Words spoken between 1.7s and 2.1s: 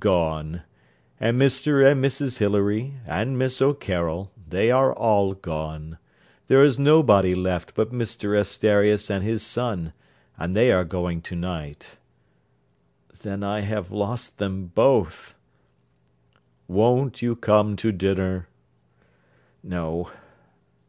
and